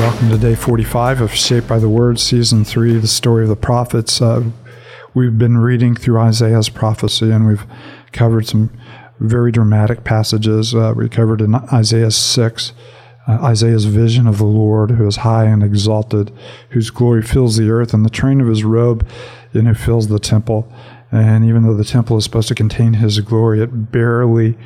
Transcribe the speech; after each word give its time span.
welcome 0.00 0.30
to 0.30 0.38
day 0.38 0.54
45 0.54 1.20
of 1.20 1.30
Shaped 1.30 1.68
by 1.68 1.78
the 1.78 1.86
Word, 1.90 2.18
Season 2.18 2.64
3, 2.64 2.94
the 3.00 3.06
story 3.06 3.42
of 3.42 3.50
the 3.50 3.54
prophets. 3.54 4.22
Uh, 4.22 4.44
we've 5.12 5.36
been 5.36 5.58
reading 5.58 5.94
through 5.94 6.18
Isaiah's 6.18 6.70
prophecy 6.70 7.30
and 7.30 7.46
we've 7.46 7.66
covered 8.10 8.46
some 8.46 8.70
very 9.18 9.52
dramatic 9.52 10.02
passages. 10.02 10.74
Uh, 10.74 10.94
we 10.96 11.10
covered 11.10 11.42
in 11.42 11.54
Isaiah 11.54 12.10
6. 12.10 12.72
Uh, 13.28 13.32
Isaiah's 13.42 13.84
vision 13.84 14.26
of 14.26 14.38
the 14.38 14.46
Lord, 14.46 14.92
who 14.92 15.06
is 15.06 15.16
high 15.16 15.44
and 15.44 15.62
exalted, 15.62 16.32
whose 16.70 16.88
glory 16.88 17.20
fills 17.20 17.58
the 17.58 17.68
earth, 17.68 17.92
and 17.92 18.02
the 18.02 18.08
train 18.08 18.40
of 18.40 18.46
his 18.46 18.64
robe, 18.64 19.06
you 19.52 19.60
know, 19.60 19.74
fills 19.74 20.08
the 20.08 20.18
temple. 20.18 20.72
And 21.12 21.44
even 21.44 21.62
though 21.62 21.76
the 21.76 21.84
temple 21.84 22.16
is 22.16 22.24
supposed 22.24 22.48
to 22.48 22.54
contain 22.54 22.94
his 22.94 23.20
glory, 23.20 23.60
it 23.60 23.92
barely, 23.92 24.56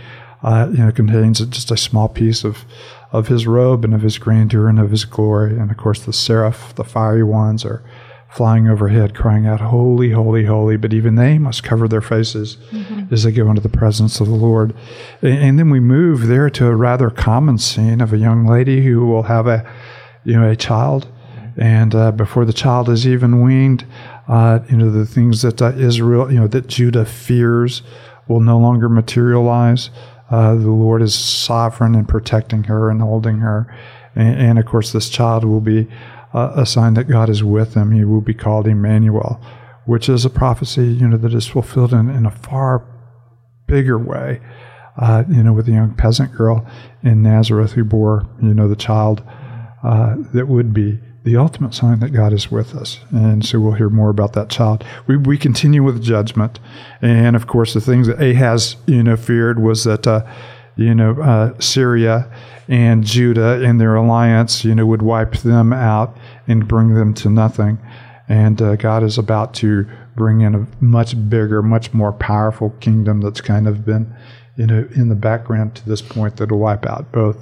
uh, 0.45 0.69
you 0.71 0.79
know, 0.79 0.93
contains 0.93 1.45
just 1.47 1.71
a 1.71 1.77
small 1.77 2.09
piece 2.09 2.45
of 2.45 2.65
of 3.11 3.29
his 3.29 3.47
robe 3.47 3.85
and 3.85 3.95
of 3.95 4.03
his 4.03 4.19
grandeur 4.19 4.69
and 4.69 4.81
of 4.81 4.91
his 4.91 5.05
glory. 5.05 5.57
And 5.57 5.71
of 5.71 5.77
course, 5.77 6.05
the 6.05 6.13
seraph, 6.13 6.75
the 6.75 6.83
fiery 6.83 7.23
ones, 7.23 7.65
are 7.65 7.81
flying 8.29 8.69
overhead, 8.69 9.15
crying 9.15 9.47
out, 9.47 9.61
Holy, 9.61 10.11
holy, 10.11 10.45
holy. 10.45 10.77
But 10.77 10.93
even 10.93 11.15
they 11.15 11.39
must 11.39 11.63
cover 11.63 11.87
their 11.87 12.01
faces 12.01 12.57
mm-hmm. 12.73 13.15
as 13.15 13.23
they 13.23 13.31
go 13.31 13.49
into 13.49 13.63
the 13.63 13.69
presence 13.69 14.21
of 14.21 14.27
the 14.27 14.35
Lord. 14.35 14.75
And 15.23 15.59
then 15.59 15.71
we 15.71 15.79
move 15.79 16.27
there 16.27 16.51
to 16.51 16.67
a 16.67 16.75
rather 16.75 17.09
common 17.09 17.57
scene 17.59 18.01
of 18.01 18.13
a 18.13 18.19
young 18.19 18.47
lady 18.47 18.85
who 18.85 19.07
will 19.07 19.23
have 19.23 19.47
a, 19.47 19.65
you 20.25 20.35
know, 20.35 20.51
a 20.51 20.57
child. 20.57 21.07
And 21.57 21.95
uh, 21.95 22.11
before 22.11 22.45
the 22.45 22.53
child 22.53 22.89
is 22.89 23.07
even 23.07 23.43
weaned, 23.43 23.87
uh, 24.27 24.59
you 24.69 24.77
know, 24.77 24.91
the 24.91 25.07
things 25.07 25.43
that 25.43 25.63
uh, 25.63 25.73
Israel, 25.77 26.33
you 26.33 26.41
know, 26.41 26.49
that 26.49 26.67
Judah 26.67 27.05
fears 27.05 27.83
will 28.27 28.41
no 28.41 28.59
longer 28.59 28.89
materialize. 28.89 29.91
Uh, 30.35 30.57
the 30.57 30.71
Lord 30.73 31.01
is 31.01 31.15
sovereign 31.15 31.95
in 31.95 32.07
protecting 32.07 32.65
her 32.65 32.91
and 32.91 33.01
holding 33.01 33.39
her. 33.39 33.73
And, 34.17 34.41
and 34.41 34.59
of 34.59 34.67
course, 34.67 34.91
this 34.91 35.09
child 35.09 35.45
will 35.45 35.61
be 35.61 35.87
uh, 36.33 36.55
a 36.57 36.67
sign 36.67 36.95
that 36.95 37.05
God 37.05 37.31
is 37.31 37.45
with 37.45 37.75
him. 37.75 37.93
He 37.93 38.05
will 38.05 38.21
be 38.21 38.35
called 38.35 38.67
Emmanuel, 38.67 39.41
which 39.85 40.09
is 40.09 40.25
a 40.25 40.31
prophecy, 40.31 40.87
you 40.87 41.07
know, 41.07 41.17
that 41.19 41.33
is 41.33 41.47
fulfilled 41.47 41.93
in, 41.93 42.11
in 42.11 42.27
a 42.27 42.33
far 42.33 42.85
bigger 43.69 43.97
way. 43.97 44.41
Uh, 44.97 45.23
you 45.29 45.41
know, 45.41 45.53
with 45.53 45.67
the 45.67 45.73
young 45.73 45.95
peasant 45.95 46.35
girl 46.35 46.67
in 47.05 47.23
Nazareth 47.23 47.73
who 47.73 47.85
bore, 47.85 48.27
you 48.43 48.55
know, 48.55 48.67
the 48.67 48.75
child 48.75 49.23
uh, 49.85 50.17
that 50.33 50.49
would 50.49 50.75
be 50.75 50.99
the 51.25 51.37
ultimate 51.37 51.75
sign 51.75 52.01
that 52.01 52.11
God 52.11 52.33
is 52.33 52.51
with 52.51 52.75
us. 52.75 53.01
And 53.11 53.45
so 53.45 53.59
we'll 53.59 53.73
hear 53.73 53.89
more 53.89 54.11
about 54.11 54.35
that 54.35 54.51
child. 54.51 54.85
We, 55.07 55.17
we 55.17 55.39
continue 55.39 55.83
with 55.83 56.03
judgment. 56.03 56.61
And 57.01 57.35
of 57.35 57.47
course, 57.47 57.73
the 57.73 57.81
things 57.81 58.07
that 58.07 58.23
Ahaz, 58.23 58.77
you 58.87 59.03
know, 59.03 59.17
feared 59.17 59.59
was 59.59 59.85
that, 59.85 60.07
uh, 60.07 60.25
you 60.77 60.95
know, 60.95 61.21
uh, 61.21 61.59
Syria 61.61 62.31
and 62.69 63.05
Judah 63.05 63.65
and 63.65 63.81
their 63.81 63.95
alliance, 63.95 64.65
you 64.65 64.75
know, 64.75 64.85
would 64.87 65.03
wipe 65.03 65.37
them 65.39 65.73
out 65.73 66.17
and 66.47 66.69
bring 66.69 66.95
them 66.95 67.15
to 67.15 67.31
nothing. 67.31 67.79
And 68.29 68.61
uh, 68.61 68.77
God 68.77 69.03
is 69.03 69.19
about 69.19 69.55
to 69.55 69.87
bring 70.17 70.43
in 70.43 70.55
a 70.55 70.67
much 70.81 71.29
bigger, 71.29 71.63
much 71.63 71.93
more 71.93 72.13
powerful 72.13 72.71
kingdom 72.81 73.21
that's 73.21 73.41
kind 73.41 73.67
of 73.67 73.85
been, 73.85 74.15
you 74.57 74.67
know, 74.67 74.89
in 74.95 75.09
the 75.09 75.15
background 75.15 75.75
to 75.77 75.89
this 75.89 76.03
point 76.03 76.37
that'll 76.37 76.59
wipe 76.59 76.87
out 76.87 77.11
both, 77.13 77.39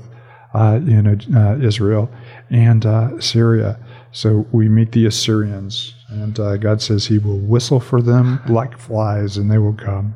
you 0.85 1.03
know, 1.03 1.17
uh, 1.35 1.59
Israel 1.59 2.11
and 2.51 2.85
uh, 2.85 3.21
Syria. 3.21 3.79
So 4.13 4.47
we 4.53 4.69
meet 4.69 4.93
the 4.93 5.07
Assyrians, 5.07 5.95
and 6.09 6.39
uh, 6.39 6.57
God 6.59 6.83
says 6.83 7.07
He 7.07 7.19
will 7.19 7.39
whistle 7.39 7.81
for 7.81 8.03
them 8.03 8.41
like 8.49 8.79
flies, 8.79 9.37
and 9.37 9.51
they 9.51 9.59
will 9.59 9.75
come. 9.75 10.15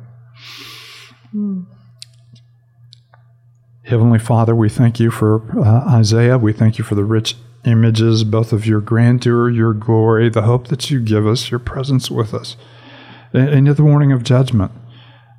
Mm. 1.33 1.65
Heavenly 3.85 4.19
Father, 4.19 4.53
we 4.53 4.69
thank 4.69 4.99
you 4.99 5.09
for 5.09 5.41
uh, 5.57 5.95
Isaiah. 5.95 6.37
We 6.37 6.51
thank 6.51 6.77
you 6.77 6.83
for 6.83 6.95
the 6.95 7.05
rich 7.05 7.35
images, 7.65 8.23
both 8.23 8.53
of 8.53 8.65
your 8.65 8.81
grandeur, 8.81 9.49
your 9.49 9.73
glory, 9.73 10.29
the 10.29 10.43
hope 10.43 10.67
that 10.67 10.91
you 10.91 10.99
give 10.99 11.25
us, 11.25 11.51
your 11.51 11.59
presence 11.59 12.11
with 12.11 12.33
us, 12.33 12.57
and, 13.33 13.67
the 13.67 13.83
warning 13.83 14.11
of 14.11 14.23
judgment 14.23 14.71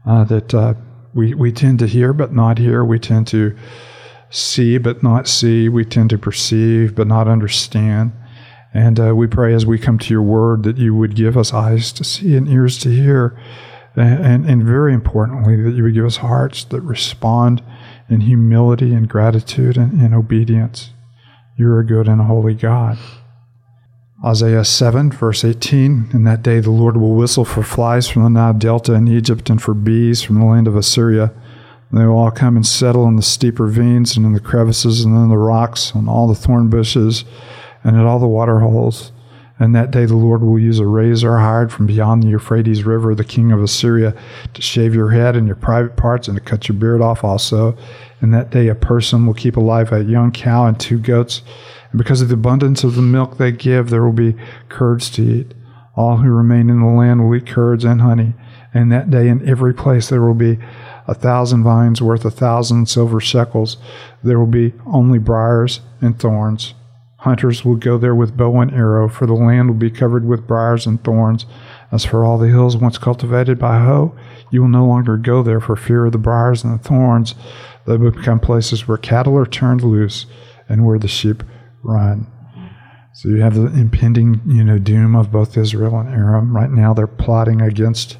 uh, 0.06 0.24
that 0.24 0.54
uh, 0.54 0.74
we, 1.14 1.34
we 1.34 1.52
tend 1.52 1.78
to 1.80 1.86
hear 1.86 2.12
but 2.12 2.32
not 2.32 2.58
hear. 2.58 2.84
We 2.84 2.98
tend 2.98 3.26
to 3.28 3.56
see 4.30 4.78
but 4.78 5.02
not 5.02 5.28
see. 5.28 5.68
We 5.68 5.84
tend 5.84 6.10
to 6.10 6.18
perceive 6.18 6.94
but 6.94 7.06
not 7.06 7.28
understand. 7.28 8.12
And 8.74 9.00
uh, 9.00 9.14
we 9.14 9.26
pray 9.26 9.54
as 9.54 9.64
we 9.64 9.78
come 9.78 9.98
to 9.98 10.12
your 10.12 10.22
word 10.22 10.62
that 10.64 10.76
you 10.76 10.94
would 10.94 11.16
give 11.16 11.36
us 11.36 11.54
eyes 11.54 11.92
to 11.92 12.04
see 12.04 12.36
and 12.36 12.48
ears 12.48 12.78
to 12.78 12.90
hear. 12.90 13.38
And, 13.96 14.24
and, 14.24 14.46
and 14.46 14.62
very 14.62 14.92
importantly, 14.92 15.60
that 15.62 15.74
you 15.74 15.82
would 15.82 15.94
give 15.94 16.04
us 16.04 16.18
hearts 16.18 16.64
that 16.64 16.82
respond 16.82 17.62
in 18.08 18.20
humility 18.22 18.94
and 18.94 19.08
gratitude 19.08 19.76
and 19.76 20.00
in 20.00 20.14
obedience. 20.14 20.90
You 21.56 21.70
are 21.70 21.80
a 21.80 21.86
good 21.86 22.06
and 22.08 22.20
holy 22.20 22.54
God. 22.54 22.98
Isaiah 24.24 24.64
7, 24.64 25.12
verse 25.12 25.44
18 25.44 26.10
In 26.12 26.24
that 26.24 26.42
day 26.42 26.60
the 26.60 26.70
Lord 26.70 26.96
will 26.96 27.14
whistle 27.14 27.44
for 27.44 27.62
flies 27.62 28.08
from 28.08 28.24
the 28.24 28.30
Nile 28.30 28.52
Delta 28.52 28.94
in 28.94 29.08
Egypt 29.08 29.48
and 29.48 29.62
for 29.62 29.74
bees 29.74 30.22
from 30.22 30.40
the 30.40 30.44
land 30.44 30.66
of 30.66 30.76
Assyria. 30.76 31.32
They 31.92 32.04
will 32.04 32.18
all 32.18 32.30
come 32.30 32.56
and 32.56 32.66
settle 32.66 33.06
in 33.06 33.16
the 33.16 33.22
steep 33.22 33.58
ravines 33.58 34.16
and 34.16 34.26
in 34.26 34.34
the 34.34 34.40
crevices 34.40 35.04
and 35.04 35.16
in 35.16 35.28
the 35.30 35.38
rocks, 35.38 35.92
and 35.92 36.08
all 36.08 36.28
the 36.28 36.34
thorn 36.34 36.68
bushes 36.68 37.24
and 37.82 37.96
at 37.96 38.04
all 38.04 38.18
the 38.18 38.26
water 38.26 38.60
holes. 38.60 39.12
And 39.60 39.74
that 39.74 39.90
day 39.90 40.04
the 40.04 40.14
Lord 40.14 40.42
will 40.42 40.58
use 40.58 40.78
a 40.78 40.86
razor 40.86 41.38
hired 41.38 41.72
from 41.72 41.86
beyond 41.86 42.22
the 42.22 42.28
Euphrates 42.28 42.84
River, 42.84 43.14
the 43.14 43.24
king 43.24 43.50
of 43.50 43.60
Assyria, 43.60 44.14
to 44.54 44.62
shave 44.62 44.94
your 44.94 45.10
head 45.10 45.34
and 45.34 45.46
your 45.46 45.56
private 45.56 45.96
parts 45.96 46.28
and 46.28 46.36
to 46.36 46.44
cut 46.44 46.68
your 46.68 46.78
beard 46.78 47.00
off 47.00 47.24
also. 47.24 47.76
And 48.20 48.32
that 48.32 48.50
day 48.50 48.68
a 48.68 48.74
person 48.74 49.26
will 49.26 49.34
keep 49.34 49.56
alive 49.56 49.92
a 49.92 50.04
young 50.04 50.30
cow 50.30 50.66
and 50.66 50.78
two 50.78 50.98
goats. 50.98 51.42
And 51.90 51.98
because 51.98 52.22
of 52.22 52.28
the 52.28 52.34
abundance 52.34 52.84
of 52.84 52.94
the 52.94 53.02
milk 53.02 53.38
they 53.38 53.50
give, 53.50 53.90
there 53.90 54.04
will 54.04 54.12
be 54.12 54.36
curds 54.68 55.10
to 55.10 55.22
eat. 55.22 55.54
All 55.96 56.18
who 56.18 56.30
remain 56.30 56.70
in 56.70 56.80
the 56.80 56.86
land 56.86 57.24
will 57.24 57.34
eat 57.34 57.46
curds 57.46 57.84
and 57.84 58.00
honey. 58.00 58.34
And 58.72 58.92
that 58.92 59.10
day 59.10 59.28
in 59.28 59.48
every 59.48 59.74
place 59.74 60.08
there 60.08 60.20
will 60.20 60.34
be 60.34 60.58
a 61.08 61.14
thousand 61.14 61.64
vines 61.64 62.02
worth 62.02 62.24
a 62.26 62.30
thousand 62.30 62.86
silver 62.86 63.18
shekels. 63.18 63.78
There 64.22 64.38
will 64.38 64.46
be 64.46 64.74
only 64.86 65.18
briars 65.18 65.80
and 66.02 66.18
thorns. 66.18 66.74
Hunters 67.22 67.64
will 67.64 67.76
go 67.76 67.98
there 67.98 68.14
with 68.14 68.36
bow 68.36 68.60
and 68.60 68.72
arrow, 68.72 69.08
for 69.08 69.26
the 69.26 69.32
land 69.32 69.68
will 69.68 69.76
be 69.76 69.90
covered 69.90 70.24
with 70.24 70.46
briars 70.46 70.86
and 70.86 71.02
thorns. 71.02 71.46
As 71.90 72.04
for 72.04 72.24
all 72.24 72.38
the 72.38 72.48
hills 72.48 72.76
once 72.76 72.98
cultivated 72.98 73.58
by 73.58 73.80
hoe, 73.80 74.14
you 74.50 74.60
will 74.60 74.68
no 74.68 74.86
longer 74.86 75.16
go 75.16 75.42
there 75.42 75.60
for 75.60 75.74
fear 75.74 76.06
of 76.06 76.12
the 76.12 76.18
briars 76.18 76.62
and 76.62 76.78
the 76.78 76.84
thorns. 76.84 77.34
They 77.86 77.96
will 77.96 78.10
become 78.10 78.38
places 78.38 78.86
where 78.86 78.98
cattle 78.98 79.36
are 79.36 79.46
turned 79.46 79.82
loose 79.82 80.26
and 80.68 80.84
where 80.84 80.98
the 80.98 81.08
sheep 81.08 81.42
run. 81.82 82.30
So 83.14 83.30
you 83.30 83.40
have 83.40 83.54
the 83.54 83.66
impending, 83.66 84.42
you 84.46 84.62
know, 84.62 84.78
doom 84.78 85.16
of 85.16 85.32
both 85.32 85.56
Israel 85.56 85.98
and 85.98 86.10
Aram. 86.10 86.54
Right 86.54 86.70
now, 86.70 86.92
they're 86.94 87.08
plotting 87.08 87.62
against 87.62 88.18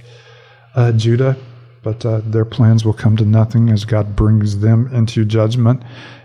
uh, 0.75 0.91
Judah 0.93 1.37
but 1.83 2.05
uh, 2.05 2.21
their 2.25 2.44
plans 2.44 2.84
will 2.84 2.93
come 2.93 3.16
to 3.16 3.25
nothing 3.25 3.71
as 3.71 3.84
God 3.84 4.16
brings 4.16 4.61
them 4.61 4.93
into 4.94 5.25
judgment. 5.25 5.83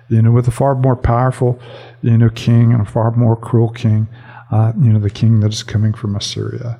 You 0.09 0.21
know, 0.21 0.31
with 0.31 0.47
a 0.47 0.51
far 0.51 0.75
more 0.75 0.95
powerful, 0.95 1.59
you 2.01 2.17
know, 2.17 2.29
king 2.29 2.73
and 2.73 2.81
a 2.81 2.85
far 2.85 3.11
more 3.11 3.35
cruel 3.35 3.69
king. 3.69 4.07
Uh, 4.51 4.73
you 4.79 4.91
know, 4.91 4.99
the 4.99 5.09
king 5.09 5.39
that 5.39 5.51
is 5.51 5.63
coming 5.63 5.93
from 5.93 6.15
Assyria, 6.15 6.79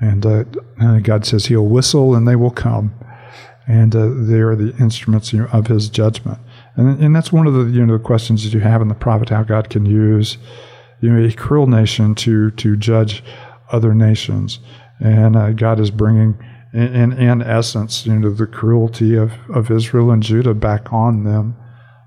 and 0.00 0.24
uh, 0.24 0.44
God 1.00 1.26
says 1.26 1.46
He'll 1.46 1.66
whistle 1.66 2.14
and 2.14 2.28
they 2.28 2.36
will 2.36 2.52
come, 2.52 2.94
and 3.66 3.96
uh, 3.96 4.10
they 4.14 4.38
are 4.40 4.54
the 4.54 4.76
instruments 4.78 5.32
you 5.32 5.40
know, 5.40 5.46
of 5.46 5.66
His 5.66 5.88
judgment. 5.88 6.38
And 6.76 7.02
and 7.02 7.16
that's 7.16 7.32
one 7.32 7.46
of 7.46 7.54
the 7.54 7.64
you 7.64 7.84
know 7.84 7.98
the 7.98 8.04
questions 8.04 8.44
that 8.44 8.52
you 8.52 8.60
have 8.60 8.80
in 8.80 8.88
the 8.88 8.94
prophet 8.94 9.30
how 9.30 9.42
God 9.42 9.70
can 9.70 9.86
use 9.86 10.38
you 11.00 11.10
know 11.10 11.26
a 11.26 11.32
cruel 11.32 11.66
nation 11.66 12.14
to 12.16 12.50
to 12.52 12.76
judge 12.76 13.24
other 13.72 13.94
nations, 13.94 14.60
and 15.00 15.36
uh, 15.36 15.50
God 15.52 15.80
is 15.80 15.90
bringing 15.90 16.38
in, 16.72 17.12
in, 17.12 17.42
essence, 17.42 18.06
you 18.06 18.16
know, 18.18 18.30
the 18.30 18.46
cruelty 18.46 19.16
of, 19.16 19.32
of 19.50 19.70
Israel 19.70 20.10
and 20.10 20.22
Judah 20.22 20.54
back 20.54 20.92
on 20.92 21.24
them, 21.24 21.56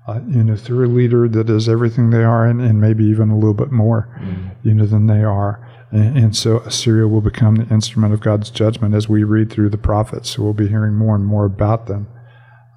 uh, 0.08 0.20
you 0.26 0.42
know, 0.42 0.56
through 0.56 0.86
a 0.86 0.88
leader 0.88 1.28
that 1.28 1.50
is 1.50 1.68
everything 1.68 2.10
they 2.10 2.24
are 2.24 2.46
and, 2.46 2.60
and 2.60 2.80
maybe 2.80 3.04
even 3.04 3.30
a 3.30 3.34
little 3.34 3.54
bit 3.54 3.70
more, 3.70 4.08
mm. 4.20 4.54
you 4.62 4.74
know, 4.74 4.86
than 4.86 5.06
they 5.06 5.22
are. 5.22 5.60
And, 5.90 6.16
and, 6.16 6.36
so 6.36 6.58
Assyria 6.60 7.06
will 7.06 7.20
become 7.20 7.56
the 7.56 7.72
instrument 7.72 8.14
of 8.14 8.20
God's 8.20 8.50
judgment 8.50 8.94
as 8.94 9.08
we 9.08 9.22
read 9.22 9.50
through 9.50 9.68
the 9.68 9.78
prophets. 9.78 10.30
So 10.30 10.42
we'll 10.42 10.54
be 10.54 10.68
hearing 10.68 10.94
more 10.94 11.14
and 11.14 11.26
more 11.26 11.44
about 11.44 11.86
them 11.86 12.08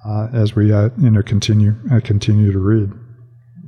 uh, 0.06 0.28
as 0.32 0.54
we, 0.54 0.72
uh, 0.72 0.90
you 0.98 1.10
know, 1.10 1.22
continue 1.22 1.74
uh, 1.90 2.00
continue 2.00 2.52
to 2.52 2.58
read. 2.58 2.92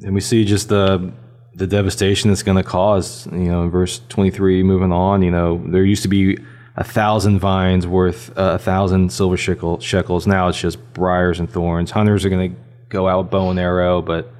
And 0.02 0.14
we 0.14 0.20
see 0.20 0.44
just 0.44 0.68
the 0.68 1.12
the 1.54 1.66
devastation 1.66 2.30
it's 2.30 2.42
going 2.42 2.56
to 2.56 2.62
cause. 2.62 3.26
You 3.26 3.48
know, 3.50 3.64
in 3.64 3.70
verse 3.70 4.00
twenty 4.08 4.30
three, 4.30 4.62
moving 4.62 4.92
on. 4.92 5.22
You 5.22 5.30
know, 5.30 5.62
there 5.66 5.84
used 5.84 6.02
to 6.02 6.08
be 6.08 6.38
a 6.80 6.84
thousand 6.84 7.38
vines 7.38 7.86
worth 7.86 8.36
uh, 8.36 8.52
a 8.54 8.58
thousand 8.58 9.12
silver 9.12 9.36
shekel, 9.36 9.78
shekels. 9.80 10.26
Now 10.26 10.48
it's 10.48 10.58
just 10.58 10.78
briars 10.94 11.38
and 11.38 11.48
thorns. 11.48 11.90
Hunters 11.90 12.24
are 12.24 12.30
going 12.30 12.50
to 12.50 12.56
go 12.88 13.06
out 13.06 13.24
with 13.24 13.30
bow 13.30 13.50
and 13.50 13.60
arrow, 13.60 14.00
but 14.00 14.32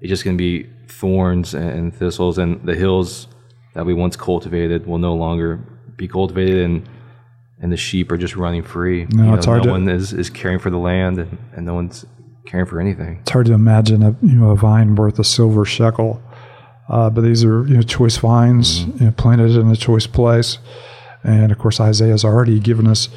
it's 0.00 0.08
just 0.08 0.24
going 0.24 0.36
to 0.36 0.42
be 0.42 0.68
thorns 0.88 1.54
and 1.54 1.94
thistles. 1.94 2.38
And 2.38 2.66
the 2.66 2.74
hills 2.74 3.28
that 3.74 3.84
we 3.84 3.92
once 3.92 4.16
cultivated 4.16 4.86
will 4.86 4.98
no 4.98 5.14
longer 5.14 5.58
be 5.96 6.08
cultivated, 6.08 6.64
and 6.64 6.88
and 7.60 7.70
the 7.70 7.76
sheep 7.76 8.10
are 8.10 8.16
just 8.16 8.36
running 8.36 8.62
free. 8.62 9.06
No, 9.10 9.24
you 9.24 9.34
it's 9.34 9.46
hard. 9.46 9.58
No 9.60 9.64
to, 9.66 9.70
one 9.72 9.88
is, 9.88 10.12
is 10.14 10.30
caring 10.30 10.58
for 10.58 10.70
the 10.70 10.78
land, 10.78 11.18
and, 11.18 11.38
and 11.54 11.66
no 11.66 11.74
one's 11.74 12.06
caring 12.46 12.66
for 12.66 12.80
anything. 12.80 13.18
It's 13.20 13.30
hard 13.30 13.46
to 13.46 13.52
imagine 13.52 14.02
a 14.02 14.16
you 14.22 14.34
know 14.38 14.50
a 14.50 14.56
vine 14.56 14.94
worth 14.94 15.18
a 15.18 15.24
silver 15.24 15.66
shekel 15.66 16.22
Uh, 16.88 17.10
but 17.10 17.20
these 17.20 17.44
are 17.44 17.66
you 17.66 17.76
know 17.76 17.82
choice 17.82 18.16
vines 18.16 18.84
you 18.84 19.06
know, 19.06 19.12
planted 19.12 19.56
in 19.56 19.70
a 19.70 19.76
choice 19.76 20.06
place, 20.06 20.58
and 21.24 21.52
of 21.52 21.58
course 21.58 21.80
Isaiah's 21.80 22.24
already 22.24 22.58
given 22.58 22.86
us 22.86 23.08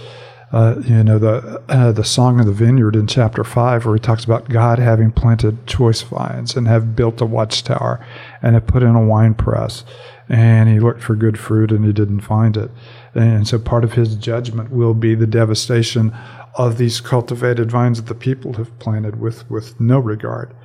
uh, 0.51 0.81
you 0.85 1.03
know 1.03 1.19
the 1.19 1.61
uh, 1.67 1.91
the 1.91 2.03
song 2.03 2.39
of 2.39 2.45
the 2.45 2.51
vineyard 2.51 2.95
in 2.95 3.07
chapter 3.07 3.43
five, 3.43 3.85
where 3.85 3.95
he 3.95 3.99
talks 3.99 4.23
about 4.23 4.47
God 4.47 4.79
having 4.79 5.11
planted 5.11 5.65
choice 5.67 6.01
vines 6.01 6.55
and 6.55 6.67
have 6.67 6.95
built 6.95 7.19
a 7.19 7.25
watchtower 7.25 8.05
and 8.41 8.53
have 8.53 8.67
put 8.67 8.83
in 8.83 8.95
a 8.95 9.05
wine 9.05 9.33
press, 9.33 9.83
and 10.29 10.69
he 10.69 10.79
looked 10.79 11.01
for 11.01 11.15
good 11.15 11.39
fruit 11.39 11.71
and 11.71 11.83
he 11.83 11.91
didn't 11.91 12.21
find 12.21 12.55
it, 12.57 12.71
and 13.13 13.47
so 13.47 13.57
part 13.57 13.83
of 13.83 13.93
his 13.93 14.15
judgment 14.15 14.71
will 14.71 14.93
be 14.93 15.15
the 15.15 15.27
devastation 15.27 16.15
of 16.55 16.77
these 16.77 17.01
cultivated 17.01 17.69
vines 17.71 18.01
that 18.01 18.07
the 18.07 18.15
people 18.15 18.53
have 18.53 18.77
planted 18.79 19.19
with 19.19 19.49
with 19.49 19.79
no 19.79 19.99
regard 19.99 20.55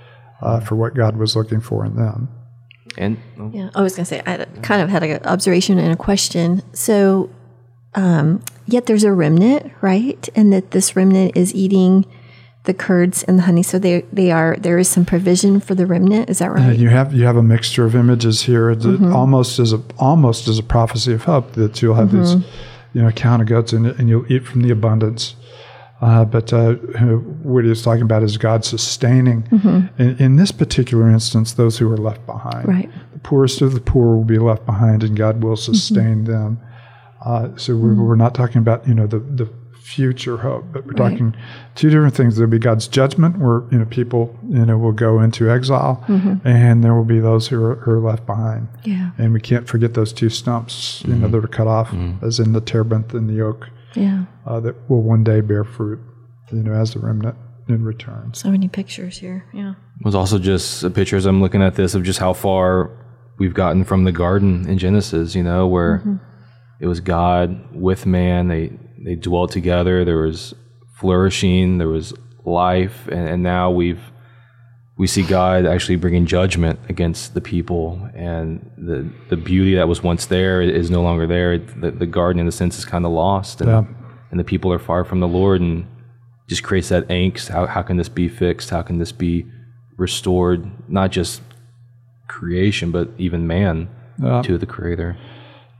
uh, 0.43 0.61
for 0.61 0.77
what 0.77 0.95
God 0.95 1.17
was 1.17 1.35
looking 1.35 1.61
for 1.61 1.85
in 1.85 1.97
them. 1.97 2.29
And 2.99 3.17
Yeah, 3.53 3.71
I 3.75 3.83
was 3.83 3.95
going 3.95 4.05
to 4.05 4.09
say, 4.09 4.23
I 4.27 4.31
had- 4.33 4.63
kind 4.63 4.83
of 4.83 4.89
had 4.89 5.03
an 5.03 5.21
observation 5.25 5.79
and 5.79 5.93
a 5.93 5.97
question. 5.97 6.63
So, 6.73 7.31
um, 7.95 8.43
yet 8.67 8.87
there's 8.87 9.05
a 9.05 9.13
remnant, 9.13 9.73
right? 9.81 10.29
And 10.35 10.53
that 10.53 10.71
this 10.73 10.95
remnant 10.97 11.37
is 11.37 11.55
eating 11.55 12.05
the 12.65 12.75
curds 12.75 13.23
and 13.25 13.39
the 13.39 13.43
honey. 13.43 13.63
So 13.63 13.79
they 13.79 14.05
they 14.13 14.31
are 14.31 14.55
there 14.61 14.79
is 14.79 14.87
some 14.89 15.05
provision 15.05 15.61
for 15.61 15.75
the 15.75 15.87
remnant. 15.87 16.29
Is 16.29 16.39
that 16.41 16.51
Uh, 16.51 16.55
right? 16.55 16.79
you 16.79 16.89
have 16.91 17.15
you 17.15 17.25
have 17.25 17.37
a 17.37 17.43
mixture 17.43 17.85
of 17.87 17.95
images 17.97 18.43
here, 18.43 18.75
that 18.75 19.03
almost 19.13 19.59
as 19.59 19.73
a 19.73 19.81
almost 19.99 20.47
as 20.47 20.59
a 20.59 20.63
prophecy 20.63 21.13
of 21.15 21.25
hope 21.25 21.53
that 21.53 21.81
you'll 21.81 21.95
have 21.95 22.13
these, 22.13 22.35
you 22.93 23.01
know, 23.03 23.09
account 23.09 23.41
of 23.43 23.49
goats 23.49 23.73
and, 23.73 23.87
and 23.87 24.09
you'll 24.11 24.31
eat 24.31 24.45
from 24.47 24.61
the 24.63 24.71
abundance. 24.71 25.35
Uh, 26.01 26.25
but 26.25 26.53
uh, 26.53 26.75
what 27.43 27.65
he's 27.65 27.83
talking 27.83 28.03
about 28.03 28.23
is 28.23 28.39
God 28.39 28.65
sustaining. 28.65 29.47
In, 29.99 30.17
in 30.19 30.37
this 30.37 30.51
particular 30.51 31.11
instance, 31.11 31.53
those 31.53 31.77
who 31.79 31.91
are 31.93 31.97
left 31.99 32.25
behind. 32.27 32.67
Right. 32.67 32.91
The 33.13 33.19
poorest 33.19 33.61
of 33.61 33.75
the 33.75 33.81
poor 33.81 34.17
will 34.17 34.25
be 34.25 34.39
left 34.39 34.65
behind, 34.65 35.03
and 35.05 35.15
God 35.17 35.43
will 35.45 35.57
sustain 35.57 36.25
them. 36.25 36.59
Uh, 37.25 37.51
so 37.57 37.77
we're, 37.77 37.95
we're 37.95 38.17
not 38.17 38.35
talking 38.35 38.59
about 38.59 38.89
you 38.89 38.95
know 38.95 39.07
the 39.07 39.19
the 39.19 39.49
future 39.83 40.37
hope, 40.39 40.65
but 40.73 40.87
we're 40.87 40.93
Right. 40.93 41.11
talking 41.11 41.35
two 41.75 41.91
different 41.91 42.15
things. 42.15 42.37
There'll 42.37 42.51
be 42.51 42.59
God's 42.59 42.87
judgment, 42.89 43.39
where 43.39 43.65
you 43.71 43.79
know 43.79 43.85
people 43.85 44.35
you 44.49 44.65
know 44.65 44.79
will 44.79 44.93
go 44.93 45.21
into 45.21 45.51
exile, 45.51 46.03
and 46.45 46.83
there 46.83 46.95
will 46.95 47.05
be 47.05 47.21
those 47.21 47.49
who 47.49 47.63
are, 47.63 47.75
who 47.75 47.91
are 47.91 47.99
left 48.01 48.25
behind. 48.25 48.69
Yeah. 48.85 49.11
And 49.19 49.35
we 49.35 49.41
can't 49.41 49.69
forget 49.69 49.93
those 49.95 50.13
two 50.15 50.31
stumps, 50.31 51.03
you 51.07 51.15
know, 51.15 51.29
that 51.29 51.45
are 51.45 51.49
cut 51.49 51.67
off, 51.67 51.93
as 52.23 52.39
in 52.41 52.53
the 52.53 52.61
terebinth 52.63 53.13
and 53.13 53.29
the 53.29 53.43
oak, 53.43 53.69
Yeah. 53.95 54.25
uh, 54.47 54.61
that 54.61 54.89
will 54.89 55.03
one 55.03 55.25
day 55.25 55.41
bear 55.41 55.65
fruit, 55.65 56.01
you 56.53 56.63
know, 56.63 56.73
as 56.73 56.95
the 56.95 57.01
remnant 57.01 57.37
in 57.69 57.85
return. 57.85 58.33
So 58.35 58.51
many 58.51 58.69
pictures 58.69 59.19
here. 59.19 59.45
Yeah. 59.53 59.71
It 59.99 60.05
was 60.05 60.15
also 60.15 60.39
just 60.39 60.83
a 60.83 60.91
picture 60.91 61.17
as 61.17 61.27
I'm 61.27 61.41
looking 61.41 61.63
at 61.63 61.75
this 61.75 61.95
of 61.95 62.03
just 62.03 62.19
how 62.19 62.33
far 62.33 62.91
we've 63.39 63.55
gotten 63.55 63.85
from 63.85 64.05
the 64.05 64.13
garden 64.13 64.69
in 64.69 64.79
Genesis, 64.79 65.35
you 65.35 65.43
know, 65.43 65.67
where 65.67 66.21
it 66.81 66.87
was 66.87 67.01
God 67.01 67.75
with 67.75 68.07
man. 68.07 68.49
They 68.49 68.73
they 69.05 69.15
dwelt 69.15 69.51
together. 69.53 70.05
There 70.05 70.19
was 70.23 70.55
flourishing. 70.99 71.79
There 71.79 71.89
was 71.89 72.13
life, 72.45 73.07
and, 73.09 73.29
and 73.29 73.43
now 73.43 73.71
we've 73.71 74.01
we 75.01 75.07
see 75.07 75.23
God 75.23 75.65
actually 75.65 75.97
bringing 75.97 76.27
judgment 76.27 76.79
against 76.91 77.33
the 77.33 77.41
people, 77.41 77.87
and 78.15 78.71
the 78.77 78.99
the 79.31 79.37
beauty 79.51 79.75
that 79.77 79.89
was 79.89 80.03
once 80.03 80.27
there 80.27 80.61
is 80.61 80.91
no 80.91 81.01
longer 81.03 81.27
there. 81.27 81.57
The, 81.59 81.91
the 81.91 82.07
garden, 82.19 82.39
in 82.43 82.47
a 82.47 82.53
sense, 82.53 82.79
is 82.79 82.85
kind 82.85 83.07
of 83.07 83.13
lost, 83.13 83.63
and 83.63 83.71
Yeah. 83.71 83.85
and 84.31 84.39
the 84.39 84.45
people 84.53 84.71
are 84.75 84.79
far 84.91 85.03
from 85.07 85.21
the 85.21 85.33
Lord, 85.41 85.61
and 85.63 85.87
just 86.49 86.63
creates 86.63 86.91
that 86.91 87.09
angst. 87.09 87.49
How 87.49 87.65
how 87.67 87.83
can 87.83 87.97
this 87.97 88.11
be 88.11 88.29
fixed? 88.29 88.69
How 88.71 88.83
can 88.83 88.99
this 88.99 89.11
be 89.13 89.47
restored? 89.97 90.61
Not 90.89 91.11
just 91.13 91.41
creation, 92.29 92.91
but 92.91 93.09
even 93.17 93.47
man 93.47 93.89
Yeah. 94.23 94.43
to 94.43 94.59
the 94.59 94.67
Creator. 94.67 95.17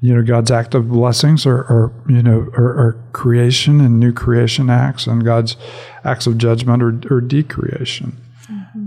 you 0.03 0.15
know 0.15 0.23
God's 0.23 0.51
active 0.51 0.89
blessings 0.89 1.45
are, 1.45 1.61
are 1.75 1.93
you 2.09 2.23
know 2.23 2.41
are, 2.57 2.73
are 2.83 2.93
creation 3.13 3.83
and 3.83 4.01
new 4.01 4.13
creation 4.15 4.71
acts, 4.71 5.07
and 5.07 5.23
God's 5.33 5.57
acts 6.05 6.27
of 6.27 6.39
judgment 6.39 6.83
are, 6.83 6.95
are 7.15 7.21
decreation. 7.21 8.17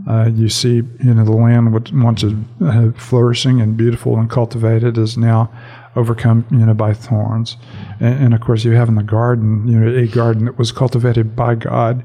Uh, 0.07 0.30
you 0.33 0.47
see, 0.47 0.75
you 0.75 1.13
know, 1.13 1.25
the 1.25 1.31
land 1.31 1.74
which 1.74 1.91
once 1.91 2.24
is 2.24 2.33
uh, 2.63 2.91
flourishing 2.95 3.59
and 3.62 3.75
beautiful 3.75 4.18
and 4.18 4.30
cultivated 4.30 4.97
is 4.97 5.18
now 5.18 5.51
overcome, 5.95 6.45
you 6.51 6.65
know, 6.65 6.74
by 6.74 6.94
thorns. 6.94 7.57
And, 8.00 8.25
and 8.25 8.33
of 8.33 8.41
course, 8.41 8.63
you 8.63 8.71
have 8.71 8.88
in 8.88 8.95
the 8.95 9.03
garden, 9.03 9.68
you 9.68 9.80
know, 9.80 9.95
a 9.95 10.07
garden 10.07 10.45
that 10.45 10.57
was 10.57 10.71
cultivated 10.71 11.35
by 11.35 11.56
God, 11.56 12.03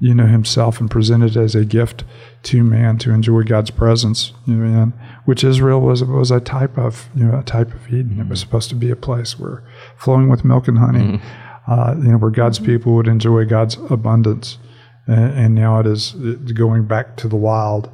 you 0.00 0.14
know, 0.14 0.26
Himself 0.26 0.80
and 0.80 0.90
presented 0.90 1.36
as 1.36 1.54
a 1.54 1.64
gift 1.64 2.04
to 2.44 2.62
man 2.62 2.98
to 2.98 3.10
enjoy 3.10 3.42
God's 3.42 3.70
presence, 3.70 4.32
you 4.44 4.54
know, 4.54 4.82
in 4.82 4.92
which 5.24 5.44
Israel 5.44 5.80
was 5.80 6.04
was 6.04 6.30
a 6.30 6.40
type 6.40 6.76
of, 6.76 7.08
you 7.14 7.24
know, 7.24 7.38
a 7.38 7.42
type 7.42 7.72
of 7.72 7.88
Eden. 7.88 8.20
It 8.20 8.28
was 8.28 8.40
supposed 8.40 8.68
to 8.68 8.74
be 8.74 8.90
a 8.90 8.96
place 8.96 9.38
where 9.38 9.64
flowing 9.96 10.28
with 10.28 10.44
milk 10.44 10.68
and 10.68 10.78
honey, 10.78 11.20
uh, 11.66 11.94
you 11.96 12.12
know, 12.12 12.18
where 12.18 12.30
God's 12.30 12.58
people 12.58 12.94
would 12.94 13.08
enjoy 13.08 13.46
God's 13.46 13.76
abundance 13.88 14.58
and, 15.06 15.38
and 15.38 15.54
now 15.54 15.78
it 15.80 15.86
is 15.86 16.12
going 16.12 16.86
back 16.86 17.16
to 17.18 17.28
the 17.28 17.36
wild. 17.36 17.90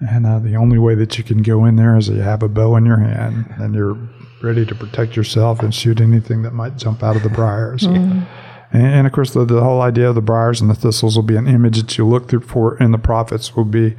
And 0.00 0.26
uh, 0.26 0.38
the 0.40 0.56
only 0.56 0.78
way 0.78 0.94
that 0.94 1.16
you 1.16 1.24
can 1.24 1.42
go 1.42 1.64
in 1.64 1.76
there 1.76 1.96
is 1.96 2.08
that 2.08 2.14
you 2.14 2.20
have 2.20 2.42
a 2.42 2.48
bow 2.48 2.76
in 2.76 2.84
your 2.84 2.98
hand 2.98 3.46
and 3.58 3.74
you're 3.74 3.96
ready 4.42 4.66
to 4.66 4.74
protect 4.74 5.16
yourself 5.16 5.60
and 5.60 5.74
shoot 5.74 6.00
anything 6.00 6.42
that 6.42 6.52
might 6.52 6.76
jump 6.76 7.02
out 7.02 7.16
of 7.16 7.22
the 7.22 7.30
briars. 7.30 7.84
And, 7.84 8.26
and 8.72 9.06
of 9.06 9.12
course, 9.12 9.32
the, 9.32 9.44
the 9.46 9.62
whole 9.62 9.80
idea 9.80 10.08
of 10.08 10.14
the 10.14 10.20
briars 10.20 10.60
and 10.60 10.68
the 10.68 10.74
thistles 10.74 11.16
will 11.16 11.22
be 11.22 11.36
an 11.36 11.46
image 11.46 11.80
that 11.80 11.96
you 11.96 12.06
look 12.06 12.28
through 12.28 12.40
for, 12.40 12.76
and 12.76 12.92
the 12.92 12.98
prophets 12.98 13.56
will 13.56 13.64
be 13.64 13.96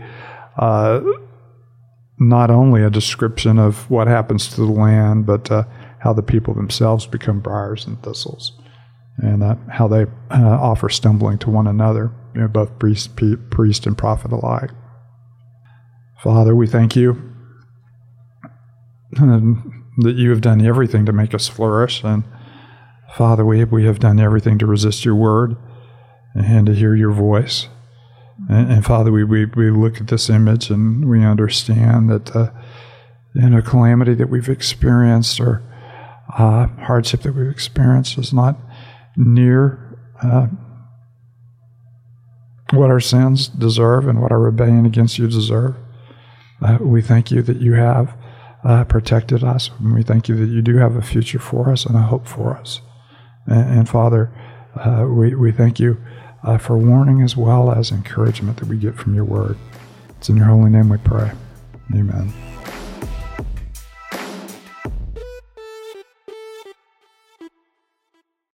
uh, 0.58 1.02
not 2.20 2.52
only 2.52 2.84
a 2.84 2.90
description 2.90 3.58
of 3.58 3.90
what 3.90 4.08
happens 4.08 4.50
to 4.50 4.58
the 4.58 4.72
land, 4.72 5.26
but 5.26 5.50
uh, 5.50 5.64
how 6.00 6.14
the 6.14 6.22
people 6.22 6.54
themselves 6.54 7.08
become 7.08 7.40
briars 7.40 7.88
and 7.88 8.02
thistles 8.04 8.52
and 9.18 9.44
uh, 9.44 9.56
how 9.70 9.88
they 9.88 10.04
uh, 10.32 10.58
offer 10.62 10.90
stumbling 10.90 11.38
to 11.40 11.50
one 11.50 11.68
another, 11.68 12.12
you 12.38 12.44
know, 12.44 12.48
both 12.48 12.78
priest, 12.78 13.16
priest 13.50 13.88
and 13.88 13.98
prophet 13.98 14.32
alike. 14.32 14.70
Father, 16.22 16.56
we 16.56 16.68
thank 16.68 16.96
you 16.96 17.34
um, 19.20 19.86
that 19.98 20.16
you 20.16 20.30
have 20.30 20.42
done 20.42 20.64
everything 20.64 21.04
to 21.08 21.12
make 21.12 21.34
us 21.34 21.48
flourish, 21.48 22.04
and 22.04 22.24
Father, 23.16 23.44
we 23.44 23.64
we 23.64 23.86
have 23.86 23.98
done 23.98 24.20
everything 24.20 24.60
to 24.60 24.68
resist 24.68 25.04
your 25.04 25.16
word 25.16 25.58
and 26.36 26.68
to 26.68 26.76
hear 26.76 26.94
your 26.94 27.12
voice. 27.12 27.70
And, 28.48 28.72
and 28.72 28.86
Father, 28.86 29.12
we, 29.12 29.24
we, 29.24 29.46
we 29.46 29.72
look 29.72 30.00
at 30.00 30.08
this 30.08 30.30
image 30.30 30.70
and 30.70 31.10
we 31.10 31.26
understand 31.26 32.12
that 32.12 32.36
uh, 32.36 32.52
in 33.34 33.56
a 33.56 33.64
calamity 33.64 34.14
that 34.14 34.30
we've 34.30 34.50
experienced 34.50 35.40
or 35.40 35.64
uh, 36.38 36.68
hardship 36.68 37.22
that 37.22 37.34
we've 37.34 37.50
experienced 37.50 38.20
is 38.20 38.32
not 38.32 38.60
near 39.16 39.98
uh, 40.22 40.48
what 42.72 42.90
our 42.90 43.00
sins 43.00 43.48
deserve 43.48 44.08
and 44.08 44.22
what 44.22 44.32
our 44.32 44.40
rebellion 44.40 44.86
against 44.86 45.18
you 45.18 45.28
deserve. 45.28 45.76
Uh, 46.62 46.78
we 46.82 47.02
thank 47.02 47.32
you 47.32 47.42
that 47.42 47.58
you 47.58 47.74
have 47.74 48.16
uh, 48.64 48.84
protected 48.86 49.44
us, 49.44 49.70
and 49.80 49.94
we 49.94 50.04
thank 50.04 50.28
you 50.28 50.36
that 50.36 50.52
you 50.52 50.62
do 50.62 50.78
have 50.78 50.96
a 50.96 51.02
future 51.02 51.40
for 51.40 51.70
us 51.72 51.86
and 51.86 51.96
a 51.96 52.02
hope 52.02 52.28
for 52.28 52.58
us. 52.58 52.82
And, 53.46 53.80
and 53.80 53.90
Father, 53.90 54.32
uh, 54.76 55.06
we, 55.08 55.36
we 55.36 55.52
thank 55.52 55.80
you 55.80 55.98
uh, 56.44 56.58
for 56.58 56.78
warning 56.78 57.22
as 57.22 57.38
well 57.38 57.72
as 57.72 57.92
encouragement 57.92 58.58
that 58.58 58.68
we 58.68 58.78
get 58.78 58.96
from 58.96 59.16
your 59.16 59.26
word. 59.26 59.58
It's 60.18 60.30
in 60.30 60.38
your 60.38 60.48
holy 60.48 60.70
name 60.70 60.90
we 60.90 60.98
pray. 60.98 61.32
Amen. 61.94 62.34